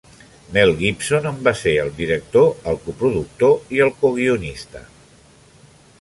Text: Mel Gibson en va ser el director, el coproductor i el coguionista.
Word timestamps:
Mel 0.53 0.71
Gibson 0.79 1.27
en 1.31 1.37
va 1.47 1.53
ser 1.59 1.73
el 1.83 1.93
director, 1.99 2.49
el 2.71 2.81
coproductor 2.87 3.77
i 3.77 3.85
el 3.89 3.93
coguionista. 4.03 4.83